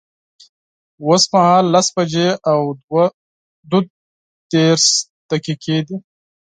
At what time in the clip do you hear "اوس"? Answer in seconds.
1.03-1.23